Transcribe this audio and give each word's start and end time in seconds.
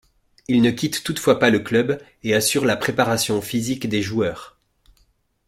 Il 0.47 0.63
ne 0.63 0.71
quitte 0.71 1.03
toutefois 1.03 1.37
pas 1.37 1.51
le 1.51 1.59
club 1.59 2.01
et 2.23 2.33
assure 2.33 2.65
la 2.65 2.75
préparation 2.75 3.39
physique 3.39 3.87
des 3.87 4.01
joueurs. 4.01 4.57